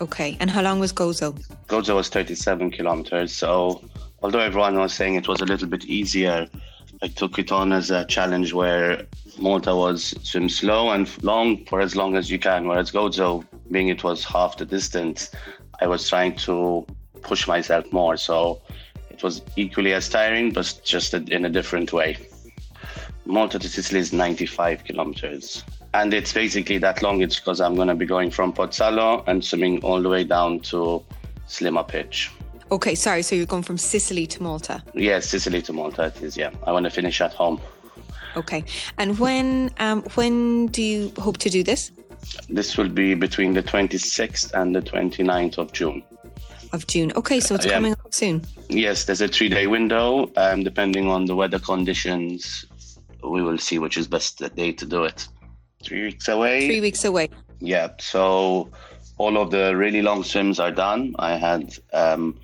Okay, 0.00 0.36
and 0.40 0.50
how 0.50 0.62
long 0.62 0.80
was 0.80 0.92
Gozo? 0.92 1.32
Gozo 1.68 1.94
was 1.94 2.08
37 2.08 2.72
kilometers. 2.72 3.32
So 3.32 3.84
although 4.22 4.40
everyone 4.40 4.76
was 4.76 4.92
saying 4.92 5.14
it 5.14 5.28
was 5.28 5.40
a 5.40 5.44
little 5.44 5.68
bit 5.68 5.84
easier, 5.84 6.48
I 7.02 7.08
took 7.08 7.38
it 7.38 7.52
on 7.52 7.72
as 7.72 7.90
a 7.90 8.04
challenge 8.04 8.52
where 8.52 9.06
Malta 9.38 9.74
was 9.74 10.14
swim 10.22 10.48
slow 10.48 10.90
and 10.90 11.08
long 11.22 11.64
for 11.66 11.80
as 11.80 11.96
long 11.96 12.16
as 12.16 12.30
you 12.30 12.38
can, 12.38 12.66
whereas 12.66 12.90
Gozo, 12.90 13.44
being 13.70 13.88
it 13.88 14.02
was 14.02 14.24
half 14.24 14.56
the 14.56 14.66
distance, 14.66 15.30
I 15.80 15.86
was 15.86 16.08
trying 16.08 16.36
to 16.36 16.86
push 17.22 17.46
myself 17.46 17.90
more. 17.92 18.16
So 18.16 18.60
it 19.10 19.22
was 19.22 19.42
equally 19.56 19.92
as 19.92 20.08
tiring, 20.08 20.52
but 20.52 20.80
just 20.84 21.14
in 21.14 21.44
a 21.44 21.50
different 21.50 21.92
way. 21.92 22.16
Malta 23.24 23.58
to 23.58 23.68
Sicily 23.68 24.00
is 24.00 24.12
95 24.12 24.84
kilometers. 24.84 25.64
And 25.94 26.12
it's 26.14 26.32
basically 26.32 26.78
that 26.78 27.02
long. 27.02 27.22
It's 27.22 27.38
because 27.38 27.60
I'm 27.60 27.74
going 27.74 27.88
to 27.88 27.94
be 27.94 28.06
going 28.06 28.30
from 28.30 28.52
Pozzallo 28.52 29.22
and 29.26 29.44
swimming 29.44 29.82
all 29.84 30.02
the 30.02 30.08
way 30.08 30.24
down 30.24 30.60
to 30.60 31.02
Sliema 31.46 31.86
Pitch. 31.86 32.30
Okay, 32.70 32.94
sorry. 32.94 33.22
So 33.22 33.36
you're 33.36 33.46
going 33.46 33.62
from 33.62 33.76
Sicily 33.78 34.26
to 34.28 34.42
Malta? 34.42 34.82
Yes, 34.94 35.28
Sicily 35.28 35.60
to 35.62 35.72
Malta. 35.72 36.06
It 36.06 36.22
is. 36.22 36.36
Yeah, 36.36 36.50
I 36.66 36.72
want 36.72 36.84
to 36.84 36.90
finish 36.90 37.20
at 37.20 37.34
home. 37.34 37.60
Okay, 38.34 38.64
and 38.96 39.18
when 39.18 39.70
um, 39.78 40.02
when 40.14 40.68
do 40.68 40.82
you 40.82 41.12
hope 41.18 41.36
to 41.38 41.50
do 41.50 41.62
this? 41.62 41.92
This 42.48 42.78
will 42.78 42.88
be 42.88 43.14
between 43.14 43.52
the 43.52 43.62
26th 43.62 44.52
and 44.54 44.74
the 44.74 44.80
29th 44.80 45.58
of 45.58 45.72
June. 45.72 46.02
Of 46.72 46.86
June. 46.86 47.12
Okay, 47.16 47.38
so 47.38 47.54
it's 47.54 47.66
yeah. 47.66 47.72
coming 47.72 47.92
up 47.92 48.14
soon. 48.14 48.42
Yes, 48.68 49.04
there's 49.04 49.20
a 49.20 49.28
three-day 49.28 49.66
window. 49.66 50.30
Um, 50.36 50.62
depending 50.62 51.08
on 51.08 51.26
the 51.26 51.36
weather 51.36 51.58
conditions, 51.58 52.64
we 53.22 53.42
will 53.42 53.58
see 53.58 53.78
which 53.78 53.98
is 53.98 54.08
best 54.08 54.42
day 54.56 54.72
to 54.72 54.86
do 54.86 55.04
it. 55.04 55.28
Three 55.84 56.04
weeks 56.04 56.28
away. 56.28 56.66
Three 56.66 56.80
weeks 56.80 57.04
away. 57.04 57.28
Yeah. 57.60 57.90
So 57.98 58.70
all 59.18 59.36
of 59.36 59.50
the 59.50 59.76
really 59.76 60.02
long 60.02 60.24
swims 60.24 60.58
are 60.58 60.70
done. 60.70 61.14
I 61.18 61.36
had 61.36 61.74
um, 61.92 62.38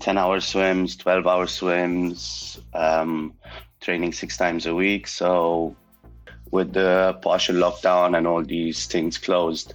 10 0.00 0.18
hour 0.18 0.40
swims, 0.40 0.96
12 0.96 1.26
hour 1.26 1.46
swims, 1.46 2.58
um, 2.74 3.34
training 3.80 4.12
six 4.12 4.36
times 4.36 4.66
a 4.66 4.74
week. 4.74 5.06
So, 5.06 5.76
with 6.50 6.72
the 6.72 7.18
partial 7.22 7.56
lockdown 7.56 8.16
and 8.16 8.26
all 8.26 8.42
these 8.42 8.86
things 8.86 9.18
closed, 9.18 9.74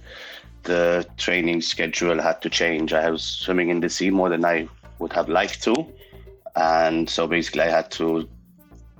the 0.62 1.06
training 1.16 1.60
schedule 1.60 2.20
had 2.20 2.40
to 2.42 2.50
change. 2.50 2.92
I 2.92 3.10
was 3.10 3.22
swimming 3.22 3.70
in 3.70 3.80
the 3.80 3.88
sea 3.88 4.10
more 4.10 4.28
than 4.28 4.44
I 4.44 4.68
would 4.98 5.12
have 5.12 5.28
liked 5.28 5.62
to. 5.64 5.86
And 6.54 7.08
so 7.08 7.26
basically, 7.26 7.62
I 7.62 7.70
had 7.70 7.90
to 7.92 8.28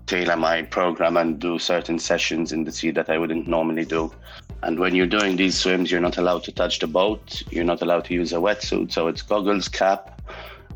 tailor 0.07 0.37
my 0.37 0.63
program 0.63 1.17
and 1.17 1.39
do 1.39 1.59
certain 1.59 1.99
sessions 1.99 2.53
in 2.53 2.65
the 2.65 2.73
sea 2.73 2.91
that 2.91 3.09
I 3.09 3.19
wouldn't 3.19 3.47
normally 3.47 3.85
do. 3.85 4.13
And 4.63 4.79
when 4.79 4.95
you're 4.95 5.07
doing 5.07 5.37
these 5.37 5.59
swims, 5.59 5.91
you're 5.91 6.01
not 6.01 6.19
allowed 6.19 6.45
to 6.45 6.53
touch 6.53 6.79
the 6.79 6.87
boat. 6.87 7.43
You're 7.51 7.65
not 7.65 7.83
allowed 7.83 8.05
to 8.07 8.15
use 8.15 8.33
a 8.33 8.37
wetsuit. 8.37 8.93
So 8.93 9.09
it's 9.09 9.23
goggles, 9.23 9.69
cap, 9.69 10.21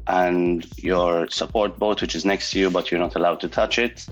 and 0.07 0.67
your 0.83 1.29
support 1.29 1.79
boat, 1.79 2.01
which 2.01 2.15
is 2.15 2.25
next 2.25 2.51
to 2.53 2.59
you, 2.59 2.71
but 2.71 2.91
you're 2.91 3.01
not 3.01 3.17
allowed 3.17 3.41
to 3.41 3.49
touch 3.49 3.79
it. 3.79 4.07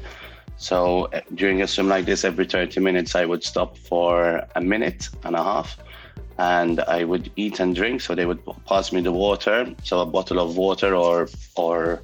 So 0.57 1.07
eh, 1.07 1.23
during 1.35 1.63
a 1.63 1.67
swim 1.67 1.89
like 1.89 2.07
this, 2.07 2.25
every 2.25 2.47
30 2.47 2.81
minutes, 2.81 3.15
I 3.15 3.25
would 3.25 3.43
stop 3.43 3.77
for 3.77 4.47
a 4.55 4.61
minute 4.61 5.09
and 5.25 5.35
a 5.35 5.43
half 5.43 5.77
and 6.39 6.81
I 6.81 7.05
would 7.05 7.31
eat 7.37 7.61
and 7.61 7.75
drink. 7.75 8.01
So 8.01 8.15
they 8.15 8.27
would 8.27 8.43
pass 8.67 8.93
me 8.93 9.01
the 9.01 9.13
water, 9.13 9.73
so 9.83 10.01
a 10.01 10.07
bottle 10.07 10.41
of 10.41 10.57
water 10.57 10.95
or 10.95 11.29
or 11.57 12.03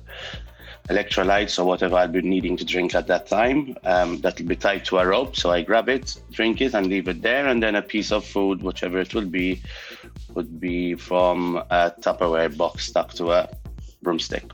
electrolytes 0.88 1.58
or 1.58 1.64
whatever 1.64 1.96
I'd 1.96 2.12
be 2.12 2.20
needing 2.20 2.56
to 2.56 2.64
drink 2.64 2.94
at 2.94 3.06
that 3.06 3.28
time. 3.28 3.76
Um, 3.84 4.18
that'll 4.20 4.46
be 4.46 4.56
tied 4.56 4.84
to 4.86 4.98
a 4.98 5.06
rope. 5.06 5.36
So 5.36 5.50
I 5.50 5.62
grab 5.62 5.88
it, 5.88 6.20
drink 6.32 6.60
it, 6.60 6.74
and 6.74 6.88
leave 6.88 7.06
it 7.08 7.22
there. 7.22 7.46
And 7.46 7.62
then 7.62 7.76
a 7.76 7.82
piece 7.82 8.10
of 8.10 8.24
food, 8.24 8.62
whichever 8.62 8.98
it 8.98 9.14
will 9.14 9.26
be, 9.26 9.62
would 10.34 10.58
be 10.58 10.96
from 10.96 11.56
a 11.70 11.92
Tupperware 12.00 12.56
box 12.56 12.86
stuck 12.86 13.12
to 13.14 13.30
a 13.30 13.48
broomstick. 14.02 14.50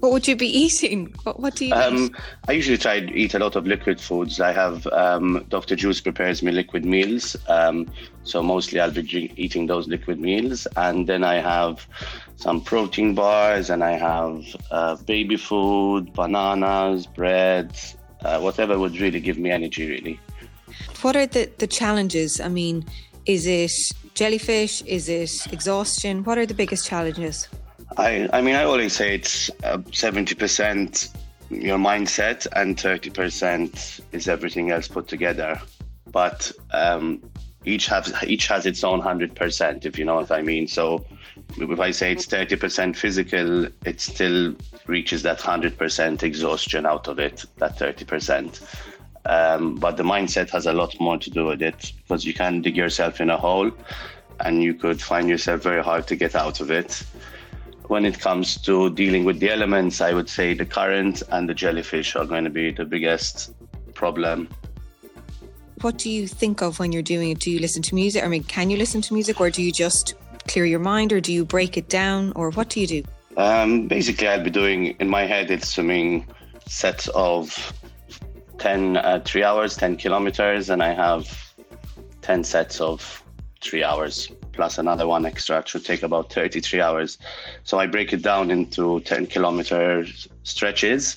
What 0.00 0.12
would 0.12 0.28
you 0.28 0.36
be 0.36 0.46
eating? 0.46 1.12
What, 1.24 1.40
what 1.40 1.56
do 1.56 1.66
you 1.66 1.74
um, 1.74 1.96
eat? 1.96 2.12
I 2.46 2.52
usually 2.52 2.78
try 2.78 3.00
to 3.00 3.12
eat 3.12 3.34
a 3.34 3.38
lot 3.40 3.56
of 3.56 3.66
liquid 3.66 4.00
foods. 4.00 4.40
I 4.40 4.52
have 4.52 4.86
um, 4.88 5.44
Dr. 5.48 5.74
Juice 5.74 6.00
prepares 6.00 6.40
me 6.40 6.52
liquid 6.52 6.84
meals. 6.84 7.36
Um, 7.48 7.86
so 8.22 8.40
mostly 8.40 8.78
I'll 8.78 8.92
be 8.92 9.02
drink, 9.02 9.32
eating 9.36 9.66
those 9.66 9.88
liquid 9.88 10.20
meals. 10.20 10.68
And 10.76 11.08
then 11.08 11.24
I 11.24 11.36
have 11.36 11.86
some 12.36 12.62
protein 12.62 13.14
bars 13.14 13.70
and 13.70 13.82
I 13.82 13.92
have 13.92 14.44
uh, 14.70 14.96
baby 14.96 15.36
food, 15.36 16.12
bananas, 16.12 17.06
bread, 17.06 17.76
uh, 18.22 18.38
whatever 18.38 18.78
would 18.78 19.00
really 19.00 19.20
give 19.20 19.36
me 19.36 19.50
energy, 19.50 19.88
really. 19.88 20.20
What 21.02 21.16
are 21.16 21.26
the, 21.26 21.50
the 21.58 21.66
challenges? 21.66 22.40
I 22.40 22.48
mean, 22.48 22.84
is 23.26 23.46
it 23.46 23.72
jellyfish? 24.14 24.82
Is 24.82 25.08
it 25.08 25.52
exhaustion? 25.52 26.22
What 26.22 26.38
are 26.38 26.46
the 26.46 26.54
biggest 26.54 26.86
challenges? 26.86 27.48
I, 27.98 28.28
I 28.32 28.40
mean, 28.42 28.54
I 28.54 28.62
always 28.62 28.92
say 28.92 29.14
it's 29.16 29.50
uh, 29.64 29.78
70% 29.78 31.10
your 31.50 31.78
mindset 31.78 32.46
and 32.54 32.76
30% 32.76 34.00
is 34.12 34.28
everything 34.28 34.70
else 34.70 34.86
put 34.86 35.08
together. 35.08 35.60
But 36.06 36.52
um, 36.72 37.22
each 37.64 37.86
has 37.86 38.14
each 38.22 38.46
has 38.46 38.66
its 38.66 38.84
own 38.84 39.02
100%, 39.02 39.84
if 39.84 39.98
you 39.98 40.04
know 40.04 40.14
what 40.14 40.30
I 40.30 40.42
mean. 40.42 40.68
So 40.68 41.04
if 41.56 41.80
I 41.80 41.90
say 41.90 42.12
it's 42.12 42.26
30% 42.26 42.96
physical, 42.96 43.66
it 43.84 44.00
still 44.00 44.54
reaches 44.86 45.22
that 45.24 45.40
100% 45.40 46.22
exhaustion 46.22 46.86
out 46.86 47.08
of 47.08 47.18
it, 47.18 47.44
that 47.56 47.76
30%. 47.78 48.62
Um, 49.26 49.74
but 49.74 49.96
the 49.96 50.02
mindset 50.04 50.50
has 50.50 50.66
a 50.66 50.72
lot 50.72 50.98
more 51.00 51.18
to 51.18 51.30
do 51.30 51.46
with 51.46 51.60
it 51.60 51.92
because 52.02 52.24
you 52.24 52.32
can 52.32 52.62
dig 52.62 52.76
yourself 52.76 53.20
in 53.20 53.28
a 53.28 53.36
hole 53.36 53.70
and 54.40 54.62
you 54.62 54.72
could 54.72 55.02
find 55.02 55.28
yourself 55.28 55.62
very 55.62 55.82
hard 55.82 56.06
to 56.06 56.16
get 56.16 56.34
out 56.34 56.60
of 56.60 56.70
it. 56.70 57.02
When 57.88 58.04
it 58.04 58.20
comes 58.20 58.56
to 58.62 58.90
dealing 58.90 59.24
with 59.24 59.40
the 59.40 59.50
elements, 59.50 60.00
I 60.00 60.12
would 60.12 60.28
say 60.28 60.54
the 60.54 60.66
current 60.66 61.22
and 61.30 61.48
the 61.48 61.54
jellyfish 61.54 62.14
are 62.16 62.26
going 62.26 62.44
to 62.44 62.50
be 62.50 62.70
the 62.70 62.84
biggest 62.84 63.52
problem. 63.94 64.48
What 65.80 65.96
do 65.96 66.10
you 66.10 66.26
think 66.26 66.60
of 66.60 66.78
when 66.78 66.92
you're 66.92 67.02
doing 67.02 67.30
it? 67.30 67.40
Do 67.40 67.50
you 67.50 67.60
listen 67.60 67.82
to 67.82 67.94
music? 67.94 68.24
I 68.24 68.28
mean, 68.28 68.44
can 68.44 68.68
you 68.68 68.76
listen 68.76 69.00
to 69.02 69.14
music 69.14 69.40
or 69.40 69.48
do 69.50 69.62
you 69.62 69.72
just 69.72 70.14
clear 70.48 70.64
your 70.64 70.80
mind 70.80 71.12
or 71.12 71.20
do 71.20 71.32
you 71.32 71.44
break 71.44 71.76
it 71.76 71.88
down 71.88 72.32
or 72.36 72.50
what 72.50 72.68
do 72.68 72.80
you 72.80 72.86
do? 72.86 73.02
Um, 73.36 73.86
basically, 73.86 74.26
I'll 74.28 74.42
be 74.42 74.50
doing 74.50 74.96
in 74.98 75.08
my 75.08 75.24
head, 75.24 75.50
it's 75.50 75.68
swimming 75.68 76.26
sets 76.66 77.08
of 77.08 77.72
10, 78.58 78.96
uh, 78.96 79.22
three 79.24 79.44
hours, 79.44 79.76
10 79.76 79.96
kilometers, 79.96 80.68
and 80.70 80.82
I 80.82 80.92
have 80.92 81.54
10 82.22 82.44
sets 82.44 82.80
of 82.80 83.22
three 83.60 83.84
hours 83.84 84.30
plus 84.52 84.76
another 84.76 85.06
one 85.06 85.24
extra 85.24 85.62
should 85.66 85.84
take 85.84 86.02
about 86.02 86.32
33 86.32 86.80
hours. 86.80 87.18
So 87.62 87.78
I 87.78 87.86
break 87.86 88.12
it 88.12 88.22
down 88.22 88.50
into 88.50 89.00
10 89.00 89.26
kilometer 89.26 90.04
stretches. 90.42 91.16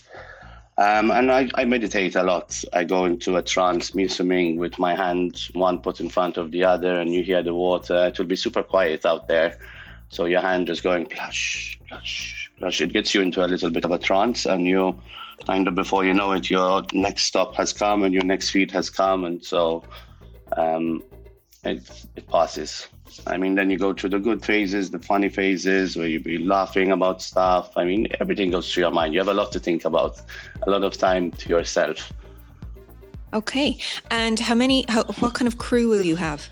Um, 0.77 1.11
and 1.11 1.31
I, 1.31 1.49
I, 1.55 1.65
meditate 1.65 2.15
a 2.15 2.23
lot. 2.23 2.63
I 2.71 2.83
go 2.83 3.05
into 3.05 3.35
a 3.37 3.41
trance, 3.41 3.93
me 3.93 4.07
swimming 4.07 4.57
with 4.57 4.79
my 4.79 4.95
hand 4.95 5.41
one 5.53 5.79
put 5.79 5.99
in 5.99 6.09
front 6.09 6.37
of 6.37 6.51
the 6.51 6.63
other, 6.63 6.99
and 6.99 7.13
you 7.13 7.23
hear 7.23 7.43
the 7.43 7.53
water. 7.53 8.07
It 8.07 8.17
will 8.17 8.25
be 8.25 8.35
super 8.35 8.63
quiet 8.63 9.05
out 9.05 9.27
there. 9.27 9.59
So 10.09 10.25
your 10.25 10.41
hand 10.41 10.69
is 10.69 10.81
going 10.81 11.07
plush, 11.07 11.79
plush, 11.87 12.49
plush. 12.57 12.79
It 12.79 12.93
gets 12.93 13.13
you 13.13 13.21
into 13.21 13.43
a 13.43 13.47
little 13.47 13.69
bit 13.69 13.85
of 13.85 13.91
a 13.91 13.99
trance, 13.99 14.45
and 14.45 14.65
you 14.65 14.99
kind 15.45 15.67
of 15.67 15.75
before 15.75 16.05
you 16.05 16.13
know 16.13 16.31
it, 16.31 16.49
your 16.49 16.83
next 16.93 17.23
stop 17.23 17.55
has 17.55 17.73
come 17.73 18.03
and 18.03 18.13
your 18.13 18.23
next 18.23 18.51
feed 18.51 18.71
has 18.71 18.89
come. 18.89 19.25
And 19.25 19.43
so 19.43 19.83
um, 20.57 21.03
it, 21.63 22.05
it 22.15 22.27
passes. 22.27 22.87
I 23.27 23.37
mean, 23.37 23.55
then 23.55 23.69
you 23.69 23.77
go 23.77 23.93
through 23.93 24.11
the 24.11 24.19
good 24.19 24.43
phases, 24.43 24.89
the 24.89 24.99
funny 24.99 25.29
phases 25.29 25.95
where 25.95 26.07
you 26.07 26.19
be 26.19 26.37
laughing 26.37 26.91
about 26.91 27.21
stuff. 27.21 27.71
I 27.75 27.83
mean, 27.83 28.07
everything 28.19 28.51
goes 28.51 28.71
through 28.71 28.81
your 28.81 28.91
mind. 28.91 29.13
You 29.13 29.19
have 29.19 29.27
a 29.27 29.33
lot 29.33 29.51
to 29.53 29.59
think 29.59 29.85
about, 29.85 30.21
a 30.63 30.69
lot 30.69 30.83
of 30.83 30.97
time 30.97 31.31
to 31.31 31.49
yourself. 31.49 32.11
Okay. 33.33 33.77
And 34.09 34.39
how 34.39 34.55
many, 34.55 34.85
how, 34.87 35.03
what 35.19 35.33
kind 35.33 35.47
of 35.47 35.57
crew 35.57 35.89
will 35.89 36.03
you 36.03 36.15
have? 36.15 36.49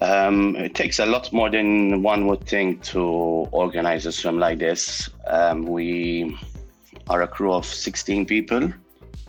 Um, 0.00 0.56
it 0.56 0.74
takes 0.74 0.98
a 0.98 1.06
lot 1.06 1.32
more 1.32 1.48
than 1.50 2.02
one 2.02 2.26
would 2.26 2.46
think 2.46 2.82
to 2.84 3.00
organize 3.00 4.06
a 4.06 4.12
swim 4.12 4.38
like 4.38 4.58
this. 4.58 5.08
Um, 5.26 5.62
we 5.62 6.38
are 7.08 7.22
a 7.22 7.28
crew 7.28 7.52
of 7.52 7.64
16 7.64 8.26
people. 8.26 8.72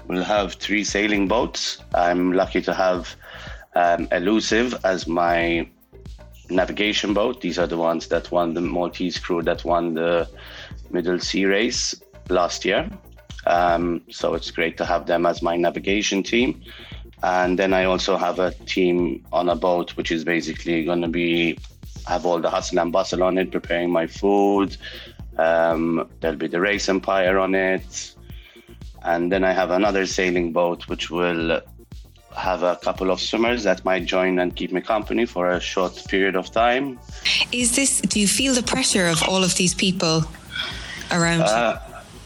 We'll 0.07 0.23
have 0.23 0.53
three 0.53 0.83
sailing 0.83 1.27
boats. 1.27 1.79
I'm 1.93 2.33
lucky 2.33 2.61
to 2.61 2.73
have 2.73 3.15
um, 3.77 4.07
Elusive 4.11 4.69
as 4.83 5.07
my 5.07 5.67
navigation 6.49 7.13
boat. 7.13 7.41
These 7.41 7.59
are 7.59 7.67
the 7.67 7.77
ones 7.77 8.07
that 8.07 8.31
won 8.31 8.53
the 8.53 8.61
Maltese 8.61 9.19
crew 9.19 9.41
that 9.43 9.63
won 9.63 9.93
the 9.93 10.27
Middle 10.89 11.19
Sea 11.19 11.45
race 11.45 11.95
last 12.29 12.65
year. 12.65 12.89
Um, 13.45 14.01
so 14.09 14.33
it's 14.33 14.51
great 14.51 14.77
to 14.77 14.85
have 14.85 15.05
them 15.05 15.25
as 15.25 15.41
my 15.41 15.55
navigation 15.55 16.23
team. 16.23 16.61
And 17.23 17.57
then 17.59 17.73
I 17.73 17.85
also 17.85 18.17
have 18.17 18.39
a 18.39 18.51
team 18.65 19.25
on 19.31 19.49
a 19.49 19.55
boat, 19.55 19.95
which 19.97 20.11
is 20.11 20.23
basically 20.23 20.83
going 20.83 21.01
to 21.01 21.07
be 21.07 21.57
have 22.07 22.25
all 22.25 22.39
the 22.39 22.49
hustle 22.49 22.79
and 22.79 22.91
bustle 22.91 23.21
on 23.23 23.37
it, 23.37 23.51
preparing 23.51 23.91
my 23.91 24.07
food. 24.07 24.77
Um, 25.37 26.09
there'll 26.19 26.37
be 26.37 26.47
the 26.47 26.61
race 26.61 26.87
empire 26.89 27.37
on 27.37 27.53
it. 27.53 28.15
And 29.03 29.31
then 29.31 29.43
I 29.43 29.51
have 29.51 29.71
another 29.71 30.05
sailing 30.05 30.51
boat, 30.53 30.87
which 30.87 31.09
will 31.09 31.61
have 32.37 32.63
a 32.63 32.75
couple 32.77 33.11
of 33.11 33.19
swimmers 33.19 33.63
that 33.63 33.83
might 33.83 34.05
join 34.05 34.39
and 34.39 34.55
keep 34.55 34.71
me 34.71 34.79
company 34.79 35.25
for 35.25 35.49
a 35.49 35.59
short 35.59 36.03
period 36.07 36.35
of 36.35 36.51
time. 36.51 36.99
Is 37.51 37.75
this, 37.75 37.99
do 38.01 38.19
you 38.19 38.27
feel 38.27 38.53
the 38.53 38.63
pressure 38.63 39.07
of 39.07 39.21
all 39.27 39.43
of 39.43 39.55
these 39.55 39.73
people 39.73 40.23
around? 41.11 41.41
Uh, 41.41 41.79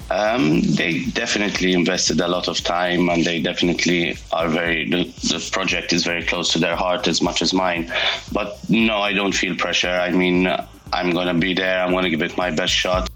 um, 0.10 0.62
they 0.62 1.06
definitely 1.06 1.72
invested 1.72 2.20
a 2.20 2.28
lot 2.28 2.50
of 2.50 2.60
time 2.60 3.10
and 3.10 3.24
they 3.24 3.42
definitely 3.42 4.18
are 4.34 4.50
very, 4.50 4.90
the, 4.90 5.04
the 5.30 5.50
project 5.52 5.94
is 5.94 6.04
very 6.04 6.24
close 6.24 6.52
to 6.52 6.60
their 6.60 6.76
heart 6.76 7.08
as 7.08 7.22
much 7.22 7.42
as 7.42 7.54
mine. 7.54 7.92
But 8.34 8.60
no, 8.70 8.98
I 8.98 9.14
don't 9.14 9.34
feel 9.34 9.56
pressure. 9.56 9.88
I 9.90 10.12
mean, 10.12 10.48
I'm 10.92 11.12
going 11.12 11.28
to 11.28 11.34
be 11.34 11.54
there, 11.54 11.82
I'm 11.82 11.92
going 11.92 12.04
to 12.04 12.10
give 12.10 12.22
it 12.22 12.36
my 12.36 12.52
best 12.52 12.74
shot. 12.74 13.10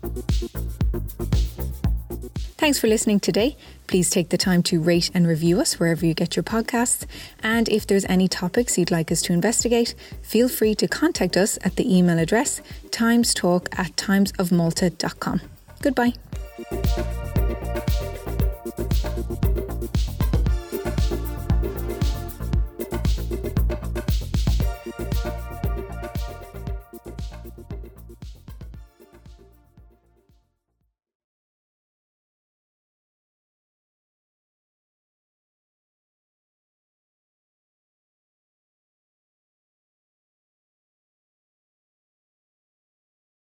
Thanks 2.57 2.79
for 2.79 2.87
listening 2.87 3.19
today. 3.19 3.57
Please 3.87 4.09
take 4.09 4.29
the 4.29 4.37
time 4.37 4.63
to 4.63 4.81
rate 4.81 5.11
and 5.13 5.27
review 5.27 5.59
us 5.59 5.79
wherever 5.79 6.05
you 6.05 6.13
get 6.13 6.35
your 6.35 6.43
podcasts. 6.43 7.05
And 7.43 7.69
if 7.69 7.85
there's 7.87 8.05
any 8.05 8.27
topics 8.27 8.77
you'd 8.77 8.91
like 8.91 9.11
us 9.11 9.21
to 9.23 9.33
investigate, 9.33 9.95
feel 10.21 10.49
free 10.49 10.75
to 10.75 10.87
contact 10.87 11.37
us 11.37 11.57
at 11.63 11.75
the 11.75 11.97
email 11.97 12.19
address 12.19 12.61
timestalk 12.89 13.67
at 13.77 13.95
timesofmalta.com. 13.95 15.41
Goodbye. 15.81 16.13